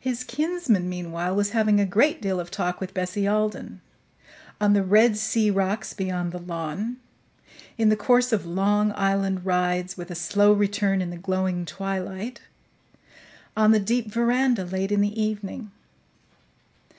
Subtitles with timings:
[0.00, 3.82] His kinsman, meanwhile, was having a great deal of talk with Bessie Alden
[4.58, 6.96] on the red sea rocks beyond the lawn;
[7.76, 12.40] in the course of long island rides, with a slow return in the glowing twilight;
[13.54, 15.70] on the deep veranda late in the evening.